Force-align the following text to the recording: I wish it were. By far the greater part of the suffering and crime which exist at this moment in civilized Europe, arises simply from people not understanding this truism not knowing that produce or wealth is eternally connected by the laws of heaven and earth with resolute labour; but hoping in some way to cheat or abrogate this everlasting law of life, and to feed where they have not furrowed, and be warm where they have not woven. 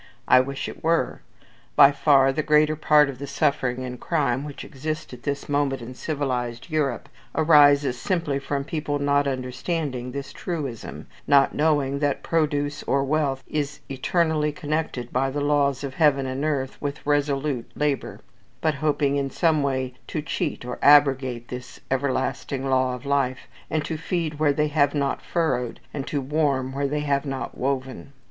I 0.27 0.39
wish 0.39 0.67
it 0.67 0.83
were. 0.83 1.21
By 1.75 1.91
far 1.91 2.33
the 2.33 2.41
greater 2.41 2.75
part 2.75 3.07
of 3.07 3.19
the 3.19 3.27
suffering 3.27 3.83
and 3.85 3.99
crime 3.99 4.43
which 4.43 4.65
exist 4.65 5.13
at 5.13 5.21
this 5.21 5.47
moment 5.47 5.79
in 5.79 5.93
civilized 5.93 6.71
Europe, 6.71 7.07
arises 7.35 8.01
simply 8.01 8.39
from 8.39 8.63
people 8.63 8.97
not 8.97 9.27
understanding 9.27 10.11
this 10.11 10.33
truism 10.33 11.05
not 11.27 11.53
knowing 11.53 11.99
that 11.99 12.23
produce 12.23 12.81
or 12.87 13.03
wealth 13.03 13.43
is 13.45 13.79
eternally 13.89 14.51
connected 14.51 15.13
by 15.13 15.29
the 15.29 15.39
laws 15.39 15.83
of 15.83 15.93
heaven 15.93 16.25
and 16.25 16.43
earth 16.43 16.81
with 16.81 17.05
resolute 17.05 17.69
labour; 17.75 18.21
but 18.59 18.73
hoping 18.81 19.17
in 19.17 19.29
some 19.29 19.61
way 19.61 19.93
to 20.07 20.23
cheat 20.23 20.65
or 20.65 20.79
abrogate 20.81 21.49
this 21.49 21.79
everlasting 21.91 22.67
law 22.67 22.95
of 22.95 23.05
life, 23.05 23.41
and 23.69 23.85
to 23.85 23.97
feed 23.97 24.39
where 24.39 24.51
they 24.51 24.69
have 24.69 24.95
not 24.95 25.21
furrowed, 25.21 25.79
and 25.93 26.09
be 26.09 26.17
warm 26.17 26.71
where 26.71 26.87
they 26.87 27.01
have 27.01 27.23
not 27.23 27.55
woven. 27.55 28.13